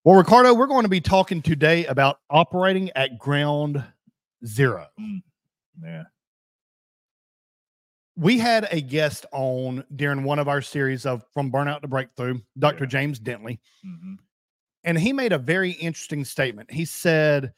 [0.04, 3.82] Well, Ricardo, we're going to be talking today about operating at ground
[4.44, 4.88] zero.
[5.82, 6.02] Yeah.
[8.14, 12.40] We had a guest on during one of our series of From Burnout to Breakthrough,
[12.58, 12.84] Dr.
[12.84, 12.88] Yeah.
[12.88, 14.18] James Dentley, Mhm.
[14.84, 16.70] and he made a very interesting statement.
[16.70, 17.54] He said,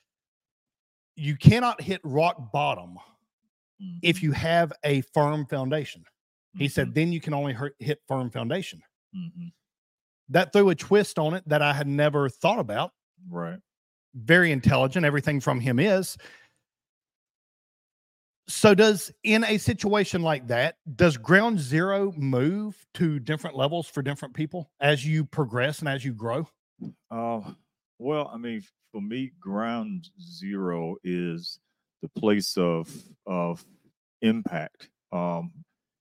[1.19, 2.97] You cannot hit rock bottom
[4.03, 4.23] if Mhm.
[4.23, 6.05] you have a firm foundation.
[6.57, 6.95] He said, Mhm.
[6.95, 8.83] Then you can only hurt, hit firm foundation.
[9.15, 9.53] Mhm.
[10.29, 12.93] That threw a twist on it that I had never thought about.
[13.29, 13.61] Right.
[14.15, 15.05] Very intelligent.
[15.05, 16.17] Everything from him is.
[18.47, 24.03] So, does in a situation like that, does ground zero move to different levels for
[24.03, 26.49] different people as you progress and as you grow?
[27.11, 27.53] Uh,
[27.99, 28.63] well, I mean,
[28.93, 31.59] for me, ground zero is
[32.03, 32.91] the place of
[33.27, 33.65] of
[34.23, 34.89] impact.
[35.13, 35.53] Um,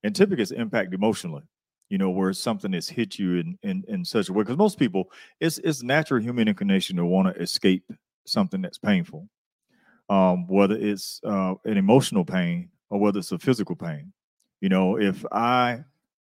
[0.04, 1.44] and typically it's impact emotionally,
[1.90, 4.44] you know, where something has hit you in in, in such a way.
[4.44, 7.84] Because most people, it's it's natural human inclination to want to escape
[8.26, 9.28] something that's painful.
[10.10, 14.14] Um, whether it's uh, an emotional pain or whether it's a physical pain.
[14.62, 15.84] You know, if I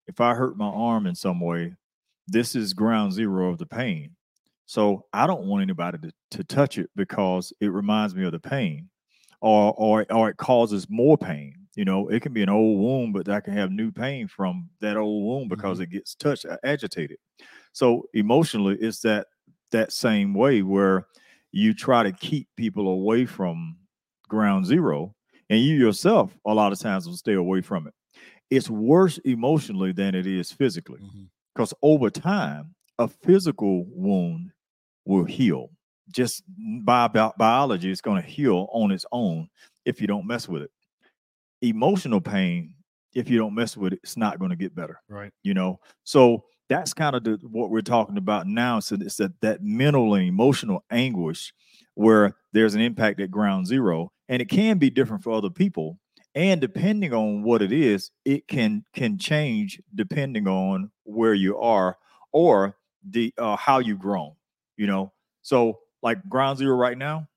[0.08, 1.76] if I hurt my arm in some way,
[2.28, 4.16] this is ground zero of the pain.
[4.72, 8.40] So I don't want anybody to, to touch it because it reminds me of the
[8.40, 8.88] pain,
[9.42, 11.56] or or or it causes more pain.
[11.76, 14.70] You know, it can be an old wound, but I can have new pain from
[14.80, 15.84] that old wound because mm-hmm.
[15.84, 17.18] it gets touched, agitated.
[17.74, 19.28] So emotionally, it's that
[19.74, 21.06] that same way where
[21.52, 23.76] you try to keep people away from
[24.30, 25.14] ground zero,
[25.50, 27.94] and you yourself a lot of times will stay away from it.
[28.50, 31.24] It's worse emotionally than it is physically mm-hmm.
[31.54, 34.52] because over time a physical wound
[35.06, 35.70] will heal.
[36.12, 36.44] Just
[36.84, 39.48] by bi- biology it's going to heal on its own
[39.86, 40.72] if you don't mess with it.
[41.62, 42.74] Emotional pain
[43.14, 45.32] if you don't mess with it it's not going to get better Right.
[45.44, 45.80] you know?
[46.04, 48.80] So that's kind of the, what we're talking about now.
[48.80, 51.54] So it's that, that mental and emotional anguish
[51.96, 55.98] where there's an impact at ground zero and it can be different for other people
[56.36, 61.98] and depending on what it is it can can change depending on where you are
[62.32, 62.78] or
[63.10, 64.32] the uh, how you've grown
[64.78, 65.12] you know
[65.42, 67.28] so like ground zero right now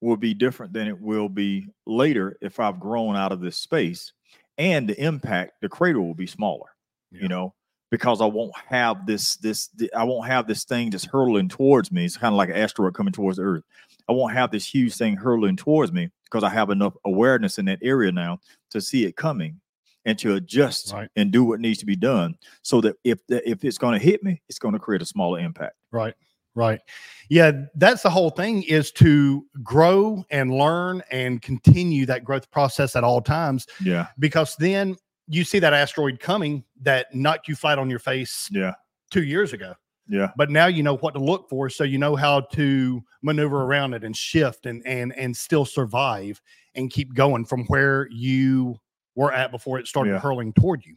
[0.00, 4.12] will be different than it will be later if i've grown out of this space
[4.58, 6.68] and the impact the crater will be smaller
[7.12, 7.22] Yeah.
[7.22, 7.54] you know
[7.90, 12.04] because i won't have this this i won't have this thing just hurtling towards me
[12.04, 13.64] it's kind of like an asteroid coming towards the earth
[14.08, 17.64] i won't have this huge thing hurtling towards me because i have enough awareness in
[17.66, 18.38] that area now
[18.70, 19.60] to see it coming
[20.04, 21.08] and to adjust Right.
[21.16, 24.22] and do what needs to be done so that if if it's going to hit
[24.22, 26.14] me it's going to create a smaller impact Right.
[26.54, 26.80] Right.
[27.28, 32.96] Yeah, that's the whole thing is to grow and learn and continue that growth process
[32.96, 34.96] at all times yeah because then
[35.28, 38.72] you see that asteroid coming that knocked you flat on your face yeah
[39.10, 39.74] 2 years ago.
[40.08, 43.62] yeah But now you know what to look for so you know how to maneuver
[43.64, 46.40] around it and shift and and and still survive
[46.74, 48.74] and keep going from where you
[49.14, 50.18] were at before it started Yeah.
[50.20, 50.96] hurling toward you.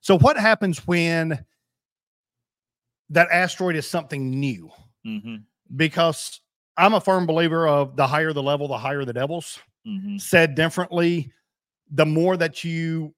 [0.00, 1.44] So what happens when
[3.10, 4.70] that asteroid is something new?
[5.06, 5.36] mm-hmm.
[5.76, 6.40] because
[6.76, 9.58] I'm a firm believer of the higher the level, the higher the devils.
[9.86, 10.16] Mm-hmm.
[10.18, 11.32] Said differently,
[11.90, 13.14] the more that you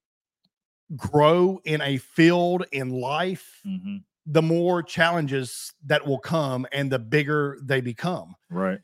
[0.97, 3.97] grow in a field in life, Mm-hmm.
[4.27, 8.35] the more challenges that will come and the bigger they become.
[8.51, 8.81] right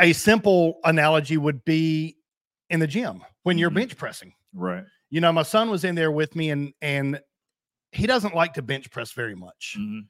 [0.00, 2.16] A simple analogy would be
[2.70, 3.74] in the gym when you're Mhm.
[3.74, 4.32] bench pressing.
[4.52, 7.20] right You know, my son was in there with me and and
[7.92, 10.00] he doesn't like to bench press very much mm-hmm.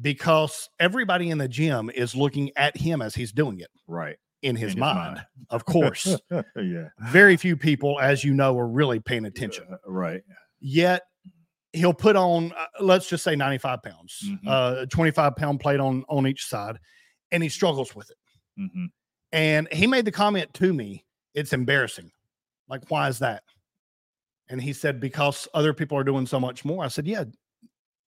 [0.00, 4.54] Because everybody in the gym is looking at him as he's doing it right in
[4.56, 5.24] his, In mind.
[5.50, 6.16] Of course.
[6.56, 9.64] yeah very few people, as you know, are really paying attention.
[9.70, 10.22] Uh, right
[10.60, 11.02] Yet
[11.72, 14.38] he'll put on, uh, let's just say 95 pounds, Mhm.
[14.46, 16.78] uh, 25 pound plate on on each side,
[17.30, 18.16] and he struggles with it.
[18.58, 18.86] mm-hmm.
[19.32, 21.04] And he made the comment to me,
[21.34, 22.10] "It's embarrassing."
[22.68, 23.42] Like, why is that?
[24.48, 27.24] And he said, "Because other people are doing so much more." I said, "Yeah,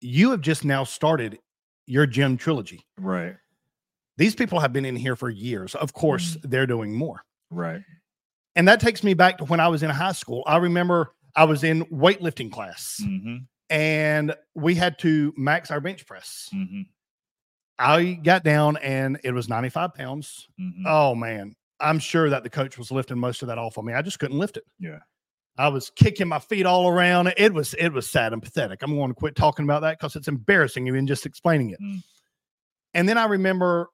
[0.01, 1.39] you have just now started
[1.87, 2.85] your gym trilogy.
[2.99, 3.37] right
[4.19, 5.75] These people have been in here for years.
[5.75, 6.51] Of course, Mm.
[6.51, 7.83] they're doing more." right
[8.57, 10.43] And that takes me back to when I was in high school.
[10.47, 13.37] I remember I was in weightlifting class mm-hmm.
[13.69, 16.49] and we had to max our bench press.
[16.55, 16.83] Mm-hmm.
[17.79, 20.49] I got down and it was 95 pounds.
[20.59, 20.85] Mm-hmm.
[20.87, 23.93] Oh man, I'm sure that the coach was lifting most of that off of me.
[23.93, 24.65] I just couldn't lift it.
[24.81, 25.01] Yeah.
[25.59, 27.33] I was kicking my feet all around.
[27.37, 28.83] It was it was sad and pathetic.
[28.83, 31.81] I'm going to quit talking about that because it's embarrassing even just explaining it.
[31.81, 32.03] Mm.
[32.95, 33.89] And then I remember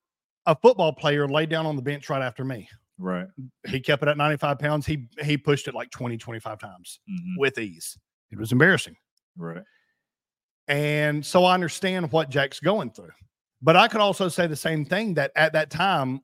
[0.47, 2.69] a football player laid down on the bench right after me.
[2.99, 3.26] Right.
[3.67, 4.87] He kept it at 95 pounds.
[4.87, 7.99] He he pushed it like 20, 25 times mhm, with ease.
[8.31, 8.97] It was embarrassing.
[9.37, 9.62] Right.
[10.69, 13.11] And so I understand what Jack's going through.
[13.61, 16.20] But I could also say the same thing that at that time,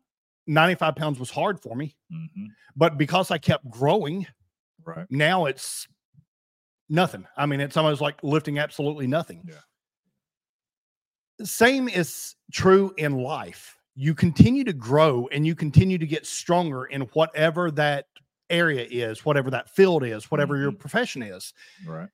[0.46, 1.96] 95 pounds was hard for me.
[2.10, 2.46] hmm
[2.76, 4.26] But because I kept growing,
[4.96, 5.06] Right.
[5.10, 5.86] now it's
[6.88, 7.26] nothing.
[7.36, 9.42] I mean, it's almost like lifting absolutely nothing.
[9.46, 9.60] Yeah.
[11.44, 13.76] Same is true in life.
[13.94, 18.06] You continue to grow and you continue to get stronger in whatever that
[18.50, 20.78] area is, whatever that field is, whatever your Mhm.
[20.78, 21.52] profession is.
[21.86, 22.08] Right.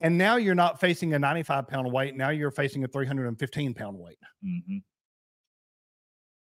[0.00, 2.14] And now you're not facing a 95 pound weight.
[2.14, 4.18] Now you're facing a 315 pound weight.
[4.42, 4.78] hmm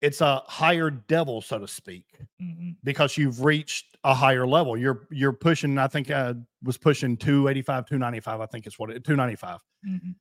[0.02, 2.06] It's a higher devil, so to speak,
[2.40, 4.76] hmm because you've reached a higher level.
[4.76, 5.78] You're you're pushing.
[5.78, 6.34] I think I
[6.64, 8.42] was pushing 285, 295.
[8.42, 9.60] I think it's what it 295.
[9.84, 10.12] hmm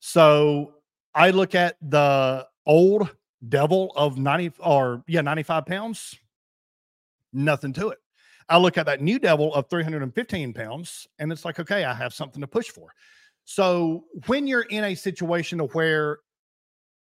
[0.00, 0.74] So
[1.14, 3.14] I look at the old
[3.48, 6.14] devil of 90 or yeah, 95 pounds,
[7.32, 7.98] nothing to it.
[8.48, 12.12] I look at that new devil of 315 pounds and it's like, okay, I have
[12.12, 12.92] something to push for.
[13.44, 16.18] So when you're in a situation to where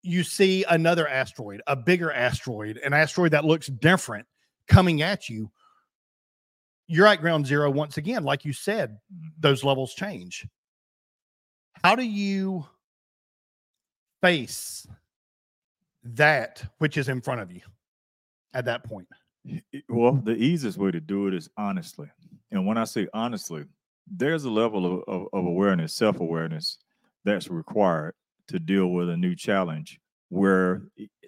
[0.04, 4.26] you see another asteroid, a bigger asteroid, an asteroid that looks different
[4.68, 5.52] coming at you,
[6.88, 8.24] you're at ground zero once again.
[8.24, 8.98] Like you said,
[9.40, 10.48] those levels change.
[11.84, 12.66] How do you
[14.22, 14.86] face
[16.04, 17.62] that which is in front of you
[18.54, 19.08] at that point?
[19.90, 22.10] Well, the easiest way to do it is honestly.
[22.52, 23.66] And when I say honestly,
[24.06, 26.78] there's a level of, of, of awareness, self awareness
[27.24, 28.14] that's required
[28.52, 30.00] to deal with a new challenge
[30.30, 30.84] where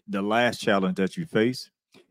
[0.07, 1.69] the last challenge that you face,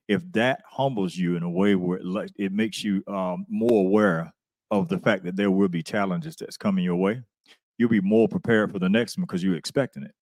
[0.09, 4.33] if that humbles you in a way where it, it makes you um, more aware
[4.71, 7.23] of the fact that there will be challenges that's coming your way,
[7.79, 10.13] you'll be more prepared for the next one because you're expecting it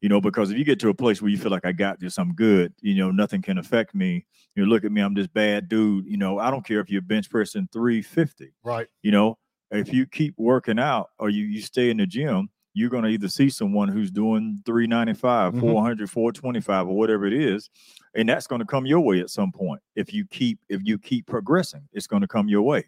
[0.00, 2.00] you know because if you get to a place where you feel like i got
[2.00, 4.24] this i'm good you know nothing can affect me
[4.56, 7.02] you look at me i'm this bad dude you know i don't care if you're
[7.02, 8.86] bench pressing 350 Right.
[9.02, 9.36] you know
[9.70, 13.10] if you keep working out or you you stay in the gym you're going to
[13.10, 15.60] either see someone who's doing 395 Mhm.
[15.60, 17.68] 400 425 or whatever it is
[18.14, 20.98] and that's going to come your way at some point if you keep if you
[20.98, 22.84] keep progressing it's going to come your way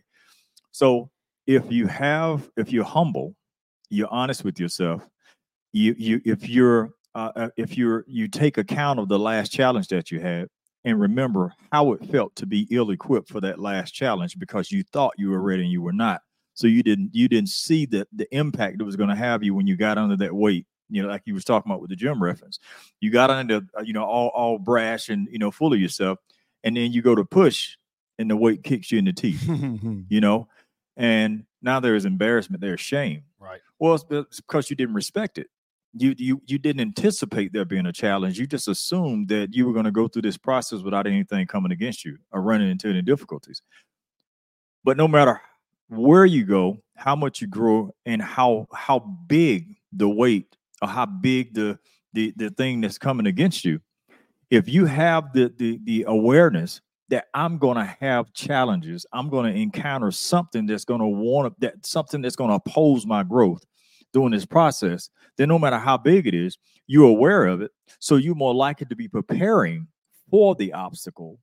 [0.70, 1.11] so
[1.46, 3.34] if you have if you're humble
[3.90, 5.06] you're honest with yourself
[5.73, 9.88] you you if you're uh, uh, if you're you take account of the last challenge
[9.88, 10.49] that you had
[10.84, 15.12] and remember how it felt to be ill-equipped for that last challenge because you thought
[15.19, 16.23] you were ready and you were not
[16.62, 19.55] so you didn't you didn't see the the impact it was going to have you
[19.55, 21.97] when you got under that weight you know like you was talking about with the
[21.97, 22.59] gym reference
[23.00, 26.19] you got under uh, you know all all brash and you know full of yourself
[26.64, 27.76] and then you go to push
[28.19, 29.43] and the weight kicks you in the teeth
[30.09, 30.49] you know
[30.97, 33.61] and now there's embarrassment there's shame right.
[33.79, 35.49] well, it's, it's because you didn't respect it.
[35.94, 38.38] You you you didn't anticipate there being a challenge.
[38.38, 41.70] You just assumed that you were going to go through this process without anything coming
[41.70, 43.61] against you or running into any difficulties.
[44.85, 45.43] But no matter
[45.93, 51.06] where you go, how much you grow, and how how big the weight or how
[51.06, 51.79] big the
[52.12, 53.81] the the thing that's coming against you,
[54.50, 59.53] if you have the the the awareness that I'm going to have challenges, I'm going
[59.53, 63.65] to encounter something that's going to want that something that's going to oppose my growth
[64.12, 67.71] during this process, then no matter how big it is, you're aware of it.
[67.99, 69.89] So you're more likely to be preparing
[70.31, 71.39] for the obstacle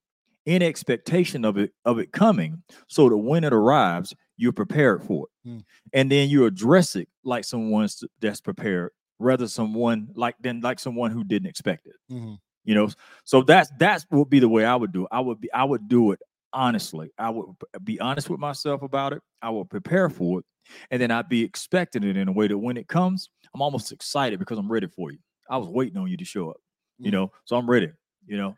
[0.50, 5.28] in expectation of it of it coming, so that when it arrives, you're prepared for
[5.28, 5.50] it.
[5.50, 5.60] Hmm.
[5.94, 7.88] And then you address it like someone
[8.22, 12.38] that's prepared, rather someone like than like someone who didn't expect it Mhm.
[12.64, 12.90] you know
[13.26, 15.64] so that's that's would be the way i would do it i would be i
[15.64, 16.20] would do it
[16.54, 17.46] honestly i would
[17.84, 20.46] be honest with myself about it i would prepare for it
[20.92, 23.92] and then i'd be expecting it in a way that when it comes i'm almost
[23.92, 26.58] excited because i'm ready for you i was waiting on you to show up
[26.98, 27.14] you Mm.
[27.14, 27.90] know so i'm ready
[28.26, 28.56] you know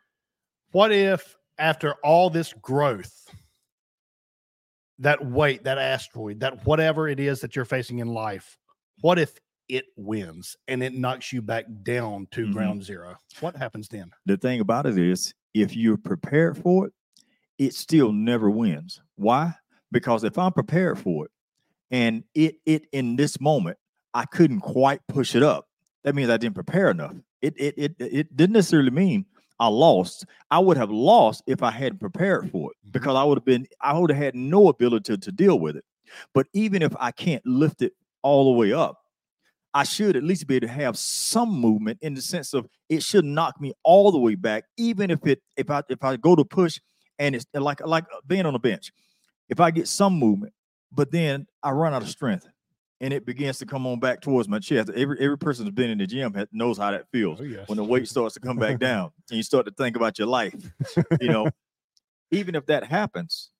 [0.72, 3.14] What if after all this growth,
[4.98, 8.58] that weight, that asteroid, that whatever it is that you're facing in life,
[9.00, 9.38] what if
[9.68, 12.52] it wins and it knocks you back down to Mhm.
[12.52, 13.16] ground zero?
[13.40, 14.10] What happens then?
[14.26, 16.92] the thing about it is if you're prepared for it
[17.58, 19.52] it still never wins why
[19.90, 21.30] because if i'm prepared for it
[21.90, 23.76] and it it in this moment
[24.14, 25.68] i couldn't quite push it up
[26.04, 29.26] that means i didn't prepare enough it it it, it didn't necessarily mean
[29.62, 32.92] i lost i would have lost if i hadn't prepared for it Mhm.
[32.92, 35.76] because i would have been i would have had no ability to, to deal with
[35.76, 35.84] it
[36.34, 37.92] but even if i can't lift it
[38.22, 38.98] all the way up
[39.74, 43.02] I should at least be able to have some movement in the sense of it
[43.02, 46.36] should knock me all the way back, even if it if I if I go
[46.36, 46.78] to push
[47.18, 48.92] and it's like like uh, being on a bench.
[49.48, 50.52] If I get some movement,
[50.92, 52.46] but then I run out of strength
[53.02, 54.88] and it begins to come on back towards my chest.
[54.94, 57.68] Every every person that's been in the gym has, knows how that feels yes.
[57.68, 60.28] when the weight starts to come back down and you start to think about your
[60.28, 60.54] life.
[61.20, 61.50] You know,
[62.30, 63.50] even if that happens,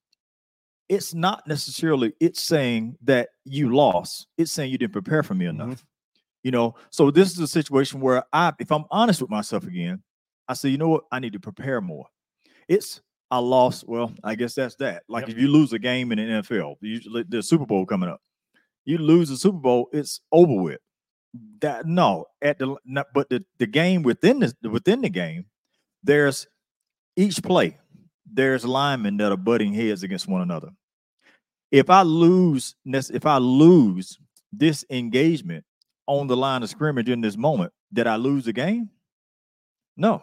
[0.89, 4.29] it's not necessarily it's saying that you lost.
[4.39, 5.51] It's saying you didn't prepare for me Mhm.
[5.51, 5.85] enough.
[6.45, 10.03] You know, so this is a situation where I, if I'm honest with myself again,
[10.49, 12.07] I say, you know what, I need to prepare more.
[12.69, 13.85] It's I lost.
[13.87, 15.05] Well, I guess that's that.
[15.09, 15.37] Like Yep.
[15.37, 18.21] if you lose a game in the NFL, usually the Super Bowl coming up,
[18.85, 20.81] you lose the Super Bowl, it's over with.
[21.61, 25.47] That no, at the not, but the the game within the within the game,
[26.03, 26.47] there's
[27.17, 27.79] each play,
[28.31, 30.69] there's linemen that are butting heads against one another.
[31.71, 34.19] If I lose, nec- if I lose
[34.53, 35.65] this engagement
[36.07, 38.91] on the line of scrimmage in this moment, did I lose the game?
[39.97, 40.23] No.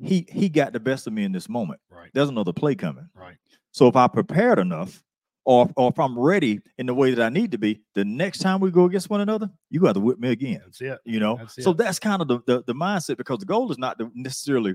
[0.00, 1.80] He he got the best of me in this moment.
[1.88, 2.10] Right.
[2.12, 3.08] There's another play coming.
[3.14, 3.36] Right.
[3.70, 5.02] So if I prepared enough,
[5.44, 8.38] or or if I'm ready in the way that I need to be, the next
[8.38, 10.98] time we go against one another, you got to whip me again That's it.
[11.04, 13.78] you know That's so that's kind of the, the the mindset because the goal is
[13.78, 14.74] not to necessarily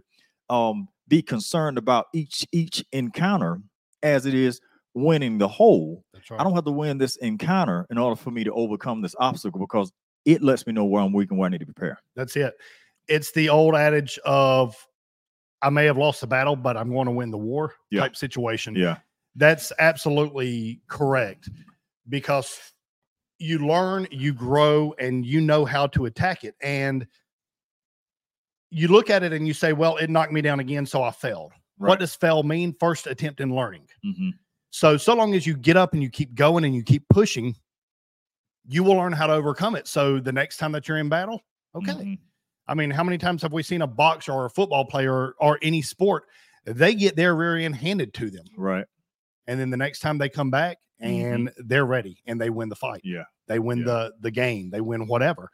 [0.50, 3.62] um be concerned about each each encounter
[4.04, 4.62] as it is
[4.96, 6.40] winning the whole That's right.
[6.40, 9.60] i don't have to win this encounter in order for me to overcome this obstacle
[9.60, 9.92] because
[10.26, 12.54] it lets me know where i'm weak and where i need to prepare That's it.
[13.08, 14.76] It's the old adage of
[15.62, 18.02] I may have lost the battle, but I'm going to win the war Yeah.
[18.02, 18.76] type situation.
[18.76, 18.98] yeah
[19.40, 21.50] That's absolutely correct
[22.10, 22.60] because
[23.38, 26.56] you learn, you grow, and you know how to attack it.
[26.62, 27.08] And
[28.70, 31.12] you look at it and you say, well, it knocked me down again, so I
[31.12, 31.54] failed.
[31.78, 32.76] right What does fail mean?
[32.82, 33.88] First attempt in learning.
[34.06, 34.34] Mhm.
[34.72, 37.56] So, so long as you get up and you keep going and you keep pushing,
[38.68, 39.88] you will learn how to overcome it.
[39.88, 41.42] So, the next time that you're in battle,
[41.76, 41.94] okay.
[41.94, 42.20] Mhm.
[42.68, 45.36] I mean, how many times have we seen a boxer or a football player or,
[45.40, 46.26] or any sport?
[46.66, 48.46] They get their rear end handed to them.
[48.58, 48.86] right
[49.50, 52.76] And then the next time they come back and they're ready and they win the
[52.76, 53.02] fight.
[53.04, 53.86] yeah They win Yeah.
[53.86, 54.70] the the game.
[54.70, 55.50] They win whatever.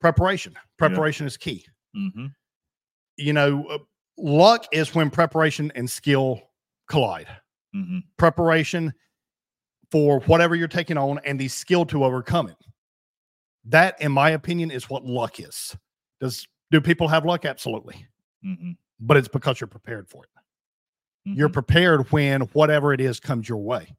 [0.00, 0.54] Preparation.
[0.78, 1.64] Preparation is key.
[1.94, 2.26] hmm
[3.16, 3.78] You know, uh,
[4.18, 6.40] luck is when preparation and skill
[6.88, 7.28] collide.
[7.72, 8.92] hmm Preparation
[9.92, 12.56] for whatever you're taking on and the skill to overcome it.
[13.66, 15.76] That, in my opinion, is what luck is.
[16.20, 17.44] Does do people have luck?
[17.44, 18.06] Absolutely.
[18.42, 20.30] hmm But it's because you're prepared for it.
[21.24, 21.52] You're Mm-hmm.
[21.52, 23.94] prepared when whatever it is comes your way.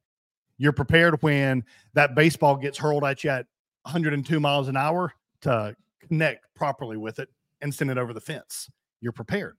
[0.58, 1.64] You're prepared when
[1.94, 3.46] that baseball gets hurled at you at
[3.82, 5.12] 102 miles an hour
[5.42, 5.74] to
[6.06, 7.28] connect properly with it
[7.60, 8.68] and send it over the fence.
[9.00, 9.56] You're prepared.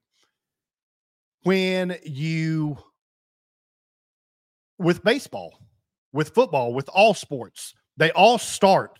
[1.42, 2.78] When you,
[4.78, 5.58] with baseball,
[6.12, 8.98] with football, with all sports, they all start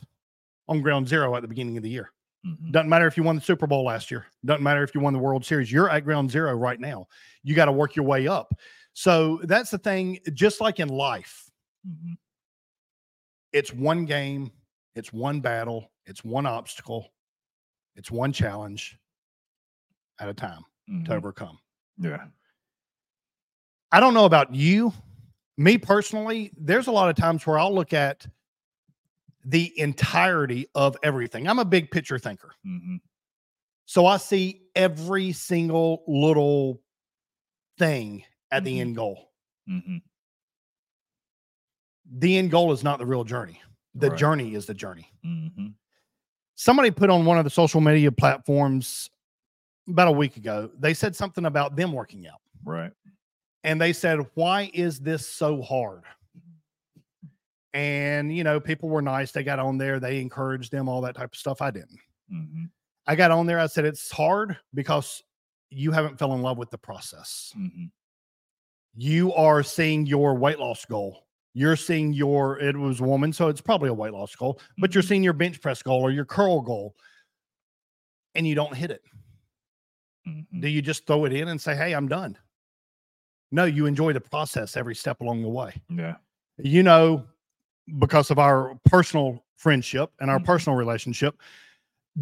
[0.69, 2.11] on ground zero at the beginning of the year.
[2.45, 2.73] Mhm.
[2.73, 4.27] Doesn't matter if you won the Super Bowl last year.
[4.45, 5.73] Doesn't matter if you won the World Series.
[5.73, 7.07] You're at ground zero right now.
[7.43, 8.53] You got to work your way up.
[8.93, 10.19] So that's the thing.
[10.35, 11.51] Just like in life,
[11.87, 12.17] Mhm.
[13.53, 14.51] it's one game,
[14.95, 17.13] it's one battle, it's one obstacle,
[17.97, 18.99] it's one challenge
[20.19, 21.11] at a time to Mhm.
[21.11, 21.59] overcome.
[21.99, 22.27] yeah
[23.93, 24.93] I don't know about you.
[25.57, 28.27] Me personally, there's a lot of times where I'll look at
[29.45, 31.47] the entirety of everything.
[31.49, 32.55] I'm a big picture thinker.
[32.65, 32.97] hmm
[33.87, 36.81] So I see every single little
[37.79, 38.81] thing at the Mhm.
[38.81, 39.33] end goal.
[39.67, 39.99] hmm
[42.19, 43.61] The end goal is not the real journey.
[43.95, 44.19] The Right.
[44.19, 45.11] journey is the journey.
[45.23, 45.69] hmm
[46.57, 49.11] Somebody put on one of the social media platforms
[49.89, 52.41] about a week ago, they said something about them working out.
[52.65, 52.93] right
[53.65, 56.05] And they said, Why is this so hard?
[57.75, 59.33] And, you know, people were nice.
[59.33, 61.61] They got on there, they encouraged them, all that type of stuff.
[61.61, 61.99] I didn't.
[62.31, 62.65] hmm
[63.07, 63.59] I got on there.
[63.59, 65.23] I said, It's hard because
[65.71, 67.53] you haven't fell in love with the process.
[67.55, 67.87] hmm
[68.97, 71.27] you are seeing your weight loss goal.
[71.53, 75.03] You're seeing your, it was woman, so it's probably a weight loss goal, but you're
[75.03, 75.09] Mhm.
[75.09, 76.95] seeing your bench press goal or your curl goal
[78.37, 79.03] and you don't hit it.
[80.61, 82.39] Do you just throw it in and say, Hey, I'm done?
[83.51, 85.75] No, you enjoy the process every step along the way.
[85.89, 86.17] yeah
[86.59, 87.27] You know,
[87.99, 90.45] because of our personal friendship and our Mhm.
[90.45, 91.41] personal relationship,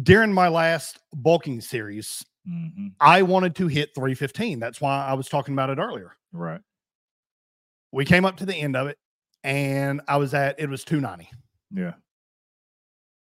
[0.01, 4.59] during my last bulking series, hmm I wanted to hit 315.
[4.59, 6.15] That's why I was talking about it earlier.
[6.31, 6.61] right
[7.91, 8.97] we came up to the end of it
[9.43, 11.29] and I was at it was 290.
[11.71, 11.93] yeah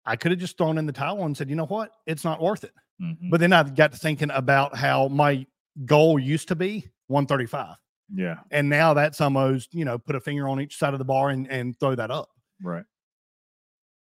[0.04, 1.92] I could have just thrown in the towel and said, you know what?
[2.06, 2.73] It's not worth it.
[2.99, 5.47] hmm But then I got to thinking about how my
[5.85, 7.76] goal used to be 135.
[8.15, 11.05] Yeah And now that's almost, you know, put a finger on each side of the
[11.05, 12.31] bar and, and throw that up.
[12.62, 12.85] right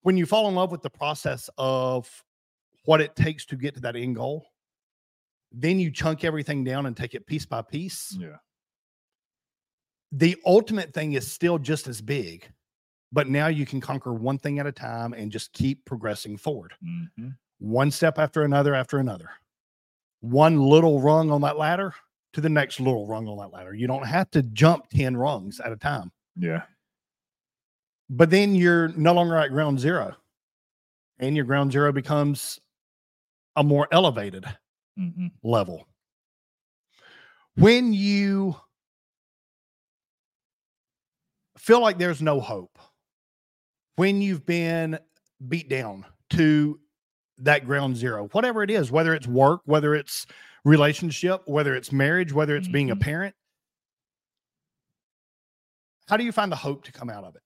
[0.01, 2.09] When you fall in love with the process of
[2.85, 4.45] what it takes to get to that end goal,
[5.51, 8.15] then you chunk everything down and take it piece by piece.
[8.19, 8.37] yeah
[10.11, 12.47] the ultimate thing is still just as big,
[13.11, 16.73] but now you can conquer one thing at a time and just keep progressing forward,
[16.81, 19.29] hmm one step after another after another.
[20.19, 21.93] One little rung on that ladder
[22.35, 23.73] to the next little rung on that ladder.
[23.73, 26.11] You don't have to jump 10 rungs at a time.
[26.35, 26.63] Yeah.
[28.09, 30.13] But then you're no longer at ground zero.
[31.17, 32.59] And your ground zero becomes
[33.55, 34.45] a more elevated
[34.97, 35.87] hmm level.
[37.55, 38.57] When you
[41.57, 42.77] feel like there's no hope,
[43.95, 44.99] when you've been
[45.47, 46.81] beat down to
[47.37, 50.25] that ground zero, whatever it is, whether it's work, whether it's
[50.65, 53.01] relationship, whether it's marriage, whether it's being a Mhm.
[53.01, 53.35] parent,
[56.07, 57.41] how do you find the hope to come out of it?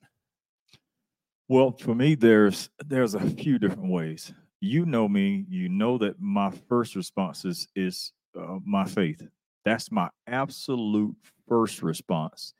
[1.47, 4.33] Well, for me, there's there's a few different ways.
[4.61, 5.45] You know me.
[5.49, 9.27] You know that my first response is is uh, my faith.
[9.65, 11.15] That's my absolute
[11.47, 12.53] first response.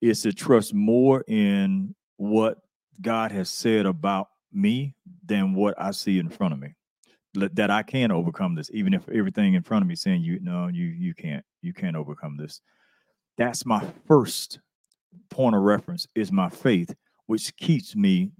[0.00, 2.58] Is to trust more in what
[3.00, 4.94] God has said about me
[5.24, 6.74] than what I see in front of me.
[7.36, 10.68] That I can overcome this, even if everything in front of me saying you no,
[10.68, 12.60] you you can't, you can't overcome this.
[13.36, 14.60] That's my first
[15.30, 16.94] point of reference is my faith
[17.26, 18.30] which keeps me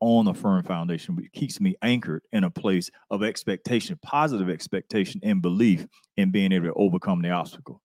[0.00, 5.20] on a firm foundation, which keeps me anchored in a place of expectation, positive expectation
[5.22, 5.86] and belief
[6.16, 7.80] in being able to overcome the obstacle.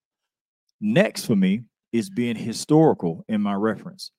[0.82, 4.12] Next for me is being historical in my reference.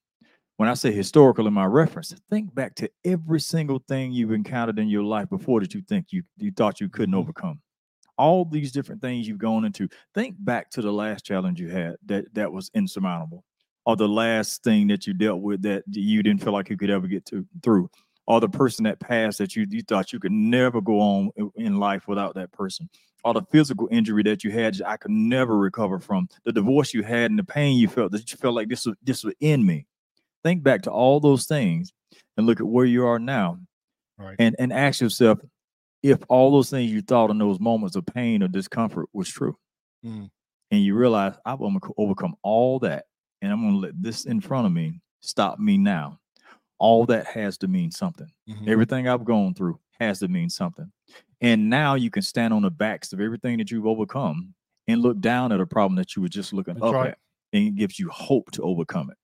[0.61, 4.79] When I say historical in my reference, think back to every single thing you've encountered
[4.79, 7.19] in your life before that you think you you thought you couldn't Mhm.
[7.19, 7.63] overcome.
[8.19, 9.89] All these different things you've gone into.
[10.13, 13.43] Think back to the last challenge you had that that was insurmountable
[13.87, 16.91] or the last thing that you dealt with that you didn't feel like you could
[16.91, 17.89] ever get to through
[18.27, 21.79] or the person that passed that you, you thought you could never go on in
[21.79, 22.87] life without that person
[23.25, 26.93] or the physical injury that you had that i could never recover from the divorce
[26.93, 29.33] you had and the pain you felt that you felt like this was this was
[29.41, 29.87] in me
[30.45, 31.93] think back to all those things
[32.37, 33.59] and look at where you are now
[34.19, 34.37] Right.
[34.39, 35.39] and and ask yourself
[36.03, 39.57] if all those things you thought in those moments of pain or discomfort was true
[40.05, 40.31] Mm.
[40.71, 43.05] and you realize i'm going to overcome all that
[43.43, 46.19] and i'm going to let this in front of me stop me now
[46.79, 48.67] all that has to mean something Mhm.
[48.69, 50.91] everything i've gone through has to mean something
[51.43, 54.55] and now you can stand on the backs of everything that you've overcome
[54.89, 57.09] and look down at a problem that you were just looking That's up right.
[57.09, 57.19] at
[57.53, 59.19] and it gives you hope to overcome it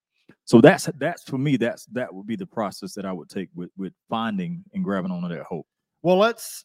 [0.47, 3.51] so that's that's for me that's that would be the process that i would take
[3.55, 5.67] with with finding and grabbing onto that hope
[6.03, 6.65] Well, let's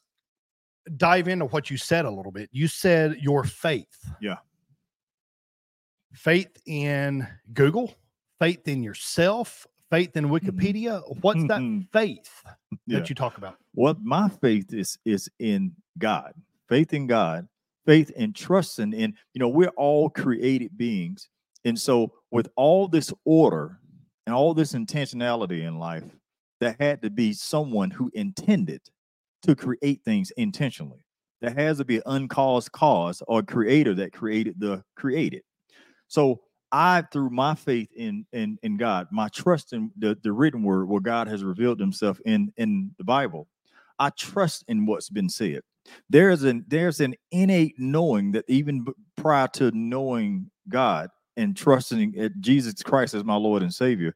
[0.98, 2.50] dive into what you said a little bit.
[2.52, 3.94] You said your faith.
[4.20, 4.38] Yeah.
[6.13, 7.94] Faith in Google,
[8.39, 11.02] faith in yourself, faith in Wikipedia.
[11.22, 11.88] What's that Mhm.
[11.91, 12.30] faith
[12.86, 13.00] Yeah.
[13.00, 13.58] that you talk about?
[13.74, 16.34] Well, my faith is is in God.
[16.67, 17.48] Faith in God.
[17.86, 21.30] Faith and trusting in, you know, we're all created beings.
[21.65, 23.80] And so with all this order
[24.26, 26.04] and all this intentionality in life,
[26.60, 28.82] there had to be someone who intended
[29.43, 31.04] to create things intentionally.
[31.41, 35.41] There has to be an uncaused cause or creator that created the created.
[36.08, 40.63] So I, through my faith in in in God, my trust in the, the written
[40.63, 43.47] word where God has revealed himself in in the Bible,
[43.97, 45.62] I trust in what's been said.
[46.10, 48.86] There's an there's an innate knowing that even
[49.17, 51.10] prior to knowing God
[51.41, 54.13] and trusting in Jesus Christ as my Lord and Savior,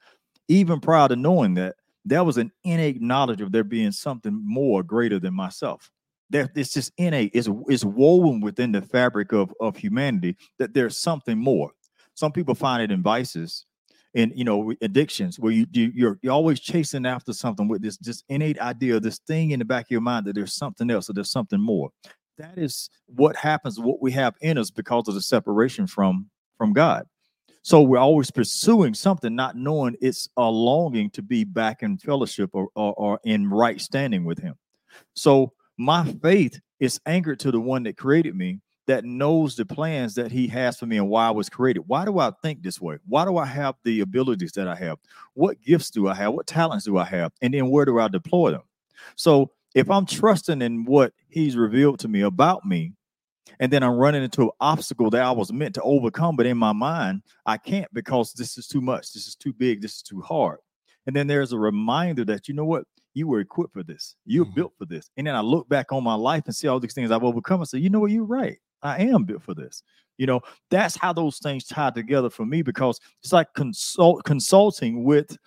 [0.47, 4.83] even prior to knowing that, that was an innate knowledge of there being something more
[4.83, 5.91] greater than myself.
[6.29, 10.97] That it's just innate, it's, it's woven within the fabric of, of humanity that there's
[10.97, 11.71] something more.
[12.13, 13.65] Some people find it in vices
[14.15, 17.97] and you know addictions where you, you you're you're always chasing after something with this
[17.97, 21.09] this innate idea this thing in the back of your mind that there's something else
[21.09, 21.89] or there's something more
[22.37, 26.73] that is what happens what we have in us because of the separation from from
[26.73, 27.05] god
[27.65, 32.51] so we're always pursuing something not knowing it's a longing to be back in fellowship
[32.53, 34.53] or, or, or in right standing with him
[35.15, 40.13] so my faith is anchored to the one that created me that knows the plans
[40.13, 41.83] that he has for me and why I was created.
[41.87, 42.97] Why do I think this way?
[43.07, 44.99] Why do I have the abilities that I have?
[45.33, 46.33] What gifts do I have?
[46.33, 47.31] What talents do I have?
[47.41, 48.61] And then where do I deploy them?
[49.15, 52.93] So if I'm trusting in what he's revealed to me about me,
[53.59, 56.57] and then I'm running into an obstacle that I was meant to overcome, but in
[56.57, 59.13] my mind, I can't because this is too much.
[59.13, 59.81] This is too big.
[59.81, 60.59] This is too hard.
[61.07, 62.85] And then there's a reminder that, you know what?
[63.13, 64.15] You were equipped for this.
[64.25, 64.55] You're Mhm.
[64.55, 65.09] built for this.
[65.15, 67.61] And then I look back on my life and see all these things I've overcome
[67.61, 68.11] and say, you know what?
[68.11, 68.57] You're right.
[68.81, 69.83] I am built for this.
[70.17, 75.03] You know, that's how those things tie together for me because it's like consult consulting
[75.03, 75.37] with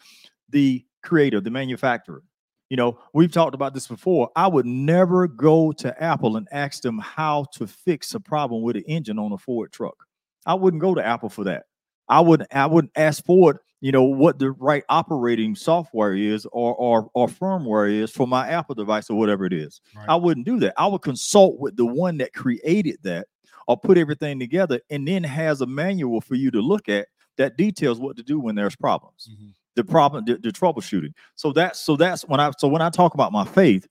[0.49, 2.23] the creator, the manufacturer.
[2.71, 4.31] You know, we've talked about this before.
[4.37, 8.77] I would never go to Apple and ask them how to fix a problem with
[8.77, 10.05] an engine on a Ford truck.
[10.45, 11.65] I wouldn't go to Apple for that.
[12.09, 16.75] I would I wouldn't ask Ford, you know, what the right operating software is or
[16.75, 19.81] or, or firmware is for my Apple device or whatever it is.
[19.97, 20.09] Right.
[20.09, 20.75] I wouldn't do that.
[20.77, 23.29] I would consult with the one that created that
[23.67, 27.57] or put everything together and then has a manual for you to look at that
[27.57, 29.51] details what to do when there's problems mm-hmm.
[29.79, 31.15] The problem the, the troubleshooting.
[31.37, 33.87] So that's so that's when i so when i talk about my faith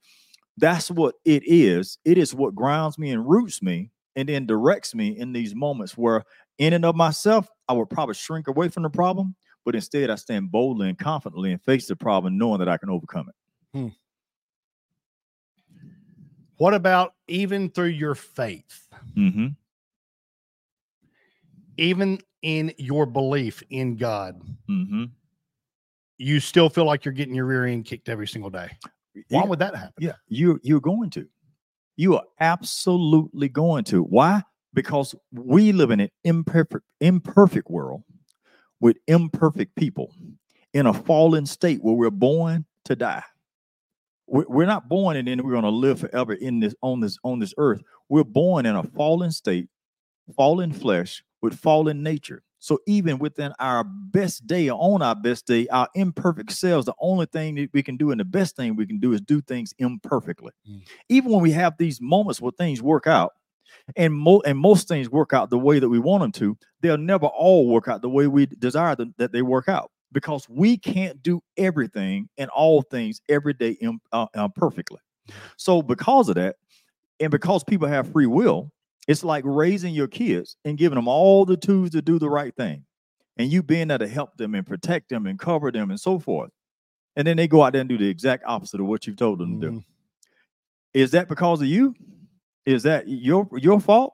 [0.57, 1.99] that's what it is.
[2.03, 5.95] It is what grounds me and roots me and then directs me in these moments
[5.95, 6.23] where
[6.57, 10.15] in and of myself i would probably shrink away from the problem but instead i
[10.15, 13.35] stand boldly and confidently and face the problem knowing that i can overcome it.
[16.57, 19.47] What about even through your faith, hmm
[21.79, 25.05] even in your belief in God, hmm
[26.17, 28.69] you still feel like you're getting your rear end kicked every single day?
[29.29, 29.93] Why yeah, would that happen?
[29.99, 31.27] yeah you you're going to.
[31.95, 34.03] You are absolutely going to.
[34.03, 34.43] Why?
[34.73, 38.03] Because we live in an imperfect imperfect world
[38.79, 40.13] with imperfect people
[40.73, 43.23] in a fallen state where we're born to die.
[44.27, 47.17] We're, we're not born and then we're going to live forever in this on this
[47.23, 47.81] on this earth.
[48.09, 49.67] We're born in a fallen state
[50.35, 55.45] fallen flesh with fallen nature so even within our best day or on our best
[55.47, 58.75] day our imperfect selves the only thing that we can do and the best thing
[58.75, 60.81] we can do is do things imperfectly Mm.
[61.09, 63.33] even when we have these moments where things work out
[63.95, 66.97] and mo- and most things work out the way that we want them to they'll
[66.97, 70.77] never all work out the way we desire them, that they work out because we
[70.77, 74.99] can't do everything and all things every day im- uh, uh, perfectly
[75.57, 76.55] so because of that
[77.19, 78.71] and because people have free will
[79.07, 82.55] it's like raising your kids and giving them all the tools to do the right
[82.55, 82.83] thing
[83.37, 86.19] and you being there to help them and protect them and cover them and so
[86.19, 86.51] forth
[87.15, 89.39] and then they go out there and do the exact opposite of what you've told
[89.39, 89.83] them to do Mhm.
[90.93, 91.95] is that because of you?
[92.65, 94.13] Is that your your fault?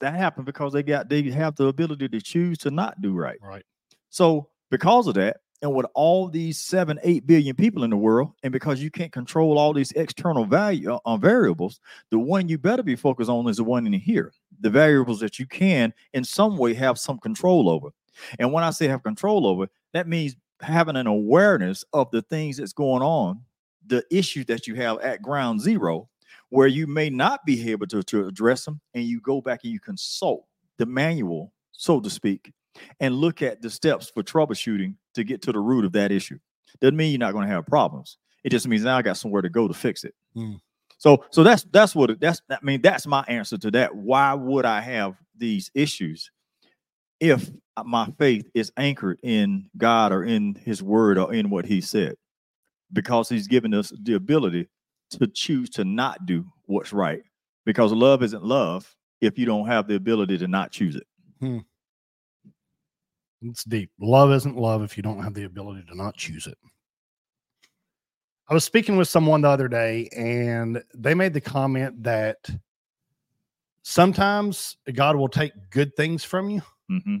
[0.00, 3.38] That happened because they got they have the ability to choose to not do right.
[3.42, 3.64] Right.
[4.08, 8.32] So because of that, and with all these seven, eight billion people in the world,
[8.42, 12.82] and because you can't control all these external value uh, variables, the one you better
[12.82, 14.32] be focused on is the one in here.
[14.60, 17.90] The variables that you can in some way have some control over.
[18.38, 22.56] And when I say have control over, that means having an awareness of the things
[22.56, 23.40] that's going on,
[23.86, 26.08] the issues that you have at ground zero,
[26.50, 29.72] where you may not be able to, to address them, and you go back and
[29.72, 30.44] you consult
[30.78, 32.52] the manual, so to speak,
[33.00, 36.38] and look at the steps for troubleshooting to get to the root of that issue.
[36.80, 38.18] Doesn't mean you're not going to have problems.
[38.44, 40.14] It just means now I got somewhere to go to fix it.
[40.34, 40.54] Hmm.
[40.98, 42.42] So, so that's that's what it, that's.
[42.50, 43.94] I mean, that's my answer to that.
[43.94, 46.30] Why would I have these issues
[47.20, 47.50] if
[47.84, 52.16] my faith is anchored in God or in His Word or in what He said?
[52.92, 54.68] Because He's given us the ability
[55.12, 57.22] to choose to not do what's right.
[57.64, 61.06] Because love isn't love if you don't have the ability to not choose it.
[63.42, 63.90] It's deep.
[63.98, 66.58] Love isn't love if you don't have the ability to not choose it.
[68.48, 72.50] I was speaking with someone the other day, and they made the comment that
[73.82, 77.16] sometimes God will take good things from you hmm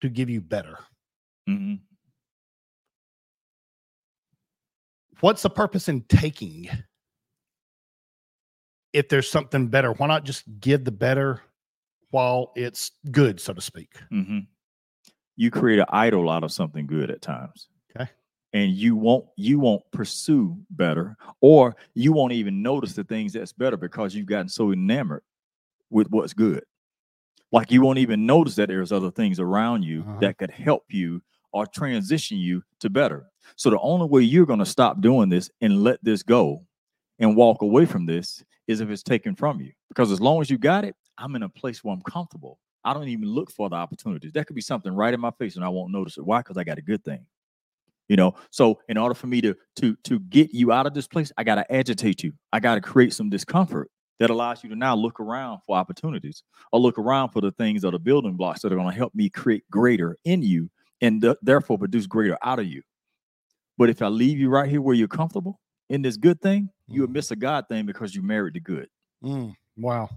[0.00, 0.78] to give you better.
[1.46, 1.74] hmm
[5.20, 6.70] What's the purpose in taking?
[8.92, 11.42] If there's something better, why not just give the better
[12.10, 13.92] while it's good, so to speak?
[14.10, 14.38] hmm
[15.40, 17.68] You create an idol out of something good at times.
[17.96, 18.10] Okay.
[18.52, 23.52] And you won't you won't pursue better, or you won't even notice the things that's
[23.52, 25.22] better because you've gotten so enamored
[25.88, 26.64] with what's good.
[27.52, 30.18] Like you won't even notice that there's other things around you Uh-huh.
[30.20, 31.22] that could help you
[31.52, 33.24] or transition you to better.
[33.56, 36.64] So the only way you're going to stop doing this and let this go
[37.18, 39.72] and walk away from this is if it's taken from you.
[39.88, 42.58] Because as long as you got it, I'm in a place where I'm comfortable.
[42.84, 44.32] I don't even look for the opportunities.
[44.32, 46.24] That could be something right in my face and I won't notice it.
[46.24, 46.38] Why?
[46.40, 47.26] Because I got a good thing.
[48.08, 51.06] You know, so in order for me to to to get you out of this
[51.06, 52.32] place, I gotta agitate you.
[52.52, 53.88] I gotta create some discomfort
[54.20, 57.84] that allows you to now look around for opportunities or look around for the things
[57.84, 61.22] or the building blocks that are going to help me create greater in you and
[61.22, 62.82] th- therefore produce greater out of you.
[63.78, 67.00] But if I leave you right here where you're comfortable in this good thing, you
[67.00, 68.88] would miss a God thing because you married the good.
[69.24, 70.10] Mm, wow.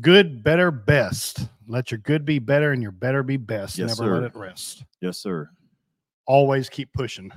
[0.00, 1.48] Good, better, best.
[1.66, 3.78] Let your good be better and your better be best.
[3.78, 4.38] Yes, Never let sir.
[4.38, 4.84] it rest.
[5.00, 5.50] Yes, sir.
[6.26, 7.30] Always keep pushing.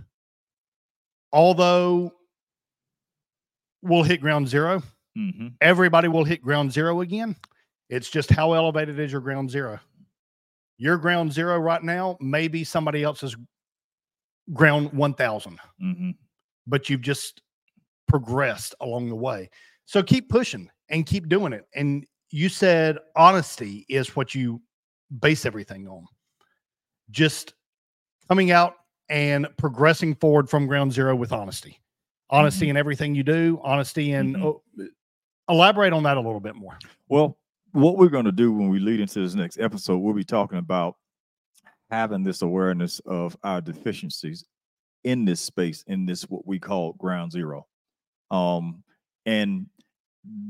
[1.34, 2.14] Although
[3.82, 4.84] we'll hit ground zero,
[5.16, 7.36] hmm everybody will hit ground zero again.
[7.90, 9.80] It's just how elevated is your ground zero?
[10.78, 13.36] Your ground zero right now may be somebody else's
[14.54, 16.12] ground 1000, hmm
[16.68, 17.42] but you've just
[18.08, 19.50] progressed along the way.
[19.86, 21.66] So keep pushing and keep doing it.
[21.76, 24.62] And you said honesty is what you
[25.20, 26.06] base everything on.
[27.10, 27.54] Just
[28.28, 28.76] coming out
[29.10, 31.80] and progressing forward from ground zero with honesty.
[32.30, 34.44] Honesty in everything you do, honesty and Mhm.
[34.44, 34.64] oh,
[35.50, 36.80] elaborate on that a little bit more.
[37.10, 37.38] Well,
[37.74, 40.58] what we're going to do when we lead into this next episode, we'll be talking
[40.58, 40.96] about
[41.90, 44.46] having this awareness of our deficiencies
[45.04, 47.68] in this space, in this what we call ground zero.
[48.30, 48.84] Um,
[49.26, 49.68] and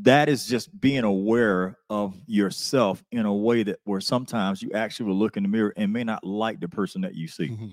[0.01, 5.05] that is just being aware of yourself in a way that where sometimes you actually
[5.07, 7.49] will look in the mirror and may not like the person that you see.
[7.49, 7.67] Mm-hmm.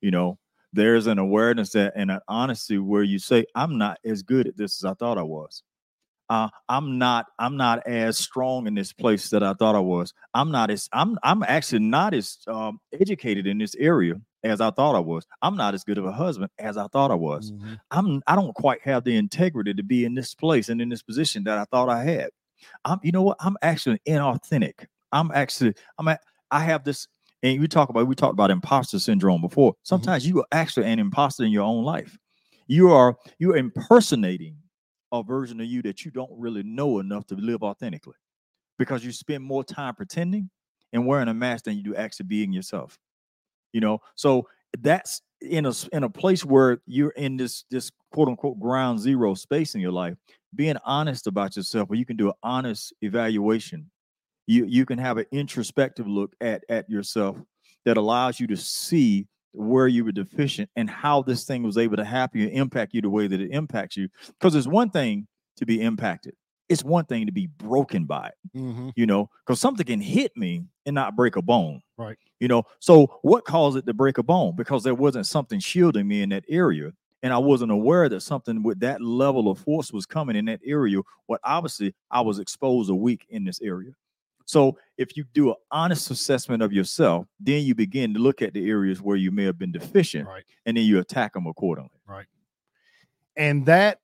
[0.00, 0.38] You know,
[0.72, 4.56] there's an awareness that and an honesty where you say, I'm not as good at
[4.56, 5.62] this as I thought I was.
[6.28, 10.12] Uh, I'm not I'm not as strong in this place that I thought I was.
[10.34, 14.14] I'm not as I'm I'm actually not as um, educated in this area
[14.46, 15.26] as I thought I was.
[15.42, 17.52] I'm not as good of a husband as I thought I was.
[17.52, 17.74] Mm-hmm.
[17.90, 21.02] I'm I don't quite have the integrity to be in this place and in this
[21.02, 22.30] position that I thought I had.
[22.84, 23.36] I'm you know what?
[23.40, 24.86] I'm actually inauthentic.
[25.12, 27.06] I'm actually I'm at, I have this
[27.42, 29.74] and we talk about we talked about imposter syndrome before.
[29.82, 32.16] Sometimes you are actually an imposter in your own life.
[32.66, 34.56] You are you're impersonating
[35.12, 38.16] a version of you that you don't really know enough to live authentically
[38.78, 40.50] because you spend more time pretending
[40.92, 42.98] and wearing a mask than you do actually being yourself
[43.76, 44.00] you know?
[44.14, 44.48] So
[44.80, 49.34] that's in a in a place where you're in this this quote unquote ground zero
[49.34, 50.16] space in your life
[50.54, 53.90] being honest about yourself where you can do an honest evaluation.
[54.46, 57.36] You you can have an introspective look at at yourself
[57.84, 61.98] that allows you to see where you were deficient and how this thing was able
[61.98, 64.08] to happen and impact you the way that it impacts you.
[64.40, 65.26] Because it's one thing
[65.58, 66.34] to be impacted
[66.68, 68.88] it's one thing to be broken by it Mm-hmm.
[68.96, 71.82] you know, because something can hit me and not break a bone.
[71.98, 72.16] Right.
[72.40, 74.56] You know, so what caused it to break a bone?
[74.56, 76.92] Because there wasn't something shielding me in that area.
[77.22, 80.60] And I wasn't aware that something with that level of force was coming in that
[80.64, 81.00] area.
[81.26, 83.92] What obviously I was exposed or weak in this area.
[84.46, 88.54] So if you do an honest assessment of yourself, then you begin to look at
[88.54, 90.44] the areas where you may have been deficient Right.
[90.66, 91.90] and then you attack them accordingly.
[92.06, 92.26] Right.
[93.36, 93.98] And that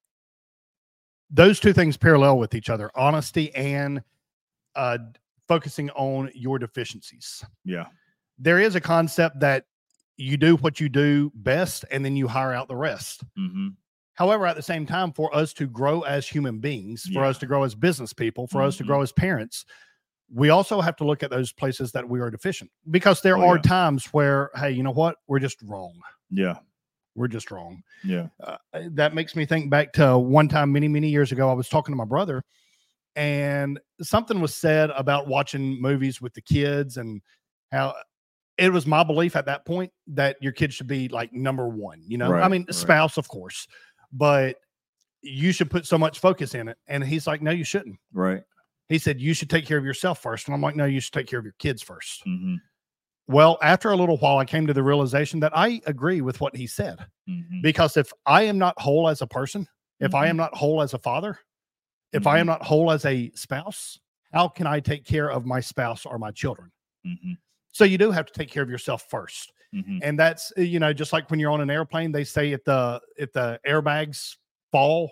[1.33, 4.03] those two things parallel with each other honesty and
[4.77, 4.99] uh
[5.49, 7.87] focusing on your deficiencies Yeah.
[8.38, 9.64] there is a concept that
[10.16, 13.68] you do what you do best and then you hire out the rest hmm
[14.14, 17.47] however at the same time for us to grow as human beings for us to
[17.47, 18.88] grow as business people for us to Mhm.
[18.88, 19.64] grow as parents
[20.35, 23.49] we also have to look at those places that we are deficient because there Oh,
[23.49, 23.62] are yeah.
[23.62, 25.95] times where hey you know what we're just wrong
[26.31, 26.59] Yeah.
[27.14, 28.29] We're just wrong Yeah.
[28.42, 28.57] uh,
[28.92, 31.92] that makes me think back to one time many many years ago i was talking
[31.92, 32.42] to my brother
[33.16, 37.20] and something was said about watching movies with the kids and
[37.70, 37.94] how
[38.59, 42.03] it was my belief at that point that your kid should be like number one
[42.07, 42.75] you know i mean right.
[42.75, 43.66] spouse of course
[44.12, 44.57] but
[45.22, 48.42] you should put so much focus in it and he's like no you shouldn't Right.
[48.88, 51.12] he said you should take care of yourself first and i'm like no you should
[51.12, 52.55] take care of your kids first hmm
[53.33, 56.55] well after a little while i came to the realization that i agree with what
[56.55, 56.99] he said.
[57.27, 59.66] Hmm because if I am not whole as a person,
[60.01, 61.38] if I am not whole as a father,
[62.12, 63.99] if I am not whole as a spouse,
[64.33, 66.71] how can I take care of my spouse or my children?
[67.05, 67.33] hmm
[67.71, 69.53] So you do have to take care of yourself first.
[69.73, 72.53] hmm And that's uh, you know just like when you're on an airplane, they say
[72.53, 74.37] if the if the airbags
[74.73, 75.11] fall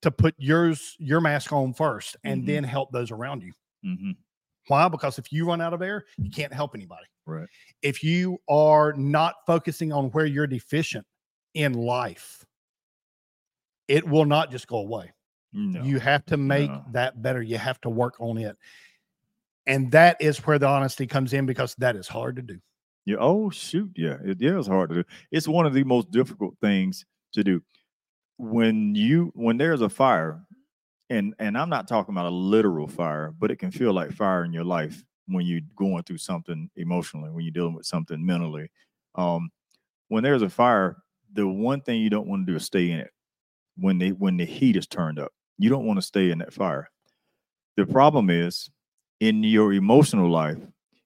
[0.00, 3.52] to put yours your mask on first and then help those around you.
[4.68, 4.88] Why?
[4.88, 7.06] Because if you run out of air, you can't help anybody.
[7.26, 7.48] Right.
[7.82, 11.06] If you are not focusing on where you're deficient
[11.54, 12.44] in life,
[13.88, 15.12] it will not just go away.
[15.52, 15.82] No.
[15.82, 16.84] You have to make No.
[16.92, 17.42] that better.
[17.42, 18.56] You have to work on it.
[19.66, 22.58] And that is where the honesty comes in because that is hard to do.
[23.06, 23.16] Yeah.
[23.18, 23.90] Oh shoot.
[23.96, 24.18] Yeah.
[24.24, 25.04] It yeah, it's hard to do.
[25.30, 27.62] It's one of the most difficult things to do.
[28.36, 30.42] When you when there's a fire,
[31.10, 34.44] and and I'm not talking about a literal fire, but it can feel like fire
[34.44, 38.70] in your life when you're going through something emotionally, when you're dealing with something mentally.
[39.14, 39.50] Um,
[40.08, 40.96] when there's a fire,
[41.32, 43.10] the one thing you don't want to do is stay in it.
[43.76, 46.52] When they when the heat is turned up, you don't want to stay in that
[46.52, 46.90] fire.
[47.76, 48.70] The problem is
[49.20, 50.58] in your emotional life,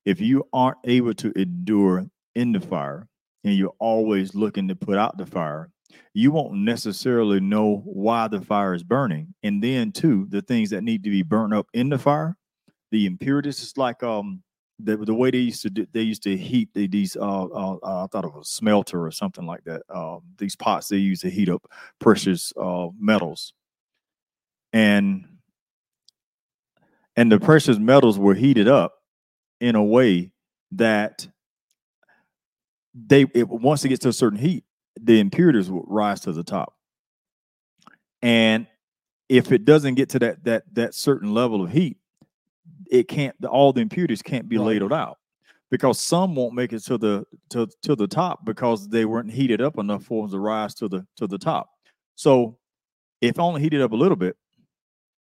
[0.04, 3.08] if you aren't able to endure in the fire
[3.44, 5.70] and you're always looking to put out the fire,
[6.14, 9.34] you won't necessarily know why the fire is burning.
[9.42, 12.36] And then too, the things that need to be burnt up in the fire,
[12.90, 14.42] the impurities like um
[14.78, 17.76] the, the way they used to do, they used to heat the, these uh, uh,
[17.82, 19.82] uh I thought it was smelter or something like that.
[19.88, 23.54] Um, these pots they used to heat up precious uh metals.
[24.72, 25.26] And
[27.16, 28.94] and the precious metals were heated up
[29.60, 30.32] in a way
[30.72, 31.28] that
[32.94, 34.64] they it, once it gets to a certain heat,
[35.00, 36.74] the impurities will rise to the top.
[38.22, 38.66] And
[39.28, 41.96] if it doesn't get to that that that certain level of heat,
[42.90, 44.66] it can't the- all the impurities can't be Right.
[44.66, 45.18] ladled out
[45.70, 49.60] because some won't make it to the to to the top because they weren't heated
[49.60, 51.70] up enough for them to rise to the to the top.
[52.14, 52.58] So
[53.20, 54.36] if only heated up a little bit,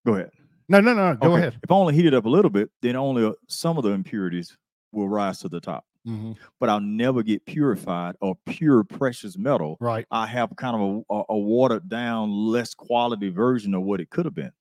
[0.07, 0.31] go ahead.
[0.69, 1.15] No, no, no.
[1.17, 1.59] Go Okay, ahead.
[1.63, 4.57] If only heat it up a little bit, then only uh, some of the impurities
[4.93, 5.85] will rise to the top.
[6.07, 6.39] Mhm.
[6.59, 9.81] But I'll never get purified or pure precious metal.
[9.81, 10.07] Right.
[10.11, 14.25] I have kind of a, a, watered down, less quality version of what it could
[14.25, 14.53] have been.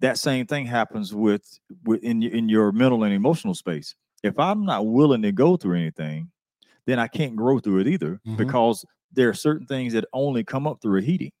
[0.00, 3.96] That same thing happens with, with in in your mental and emotional space.
[4.22, 6.30] If I'm not willing to go through anything,
[6.86, 8.36] then I can't grow through it either Mhm.
[8.36, 11.32] because there are certain things that only come up through a heating.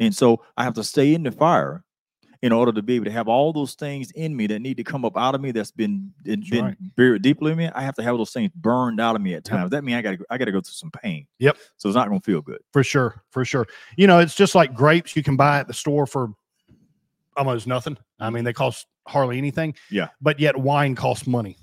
[0.00, 1.84] And so I have to stay in the fire
[2.42, 4.84] in order to be able to have all those things in me that need to
[4.84, 6.76] come up out of me that's been That's been right.
[6.96, 7.68] buried deeply in me.
[7.74, 9.70] I have to have those things burned out of me at times.
[9.70, 11.26] That means I got to I got to go through some pain.
[11.40, 11.56] Yep.
[11.78, 12.60] So it's not going to feel good.
[12.72, 13.22] For sure.
[13.30, 13.66] For sure.
[13.96, 16.32] You know, it's just like grapes you can buy at the store for
[17.36, 17.96] almost nothing.
[18.20, 19.74] I mean, they cost hardly anything.
[19.90, 20.08] Yeah.
[20.20, 21.56] But yet wine costs money.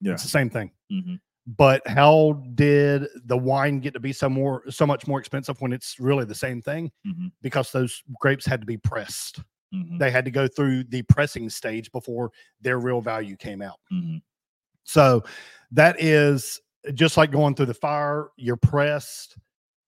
[0.00, 0.12] Yeah.
[0.12, 0.70] It's the same thing.
[0.90, 1.14] hmm
[1.46, 5.72] But how did the wine get to be so more so much more expensive when
[5.72, 6.90] it's really the same thing?
[7.04, 9.40] hmm Because those grapes had to be pressed.
[9.72, 12.30] Hmm They had to go through the pressing stage before
[12.60, 13.80] their real value came out.
[13.90, 14.16] hmm
[14.84, 15.24] So
[15.72, 16.60] that is
[16.94, 19.36] just like going through the fire, you're pressed.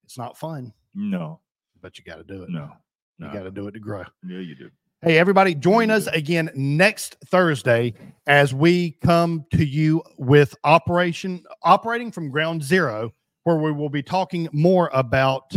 [0.04, 1.40] It's not fun, No,
[1.80, 2.50] but you got to do it.
[2.50, 2.70] no,
[3.18, 3.32] You no.
[3.32, 4.04] got to do it to grow.
[4.26, 4.70] Yeah, you do.
[5.02, 7.92] Hey, everybody, join us again next Thursday
[8.26, 14.02] as we come to you with Operation Operating from Ground Zero, where we will be
[14.02, 15.54] talking more about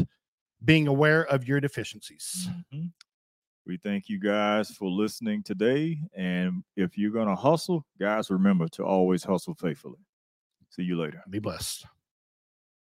[0.65, 2.49] being aware of your deficiencies.
[2.73, 2.91] Mhm.
[3.67, 5.99] We thank you guys for listening today.
[6.15, 9.99] And if you're going to hustle, guys, remember to always hustle faithfully.
[10.69, 11.21] See you later.
[11.29, 11.85] Be blessed.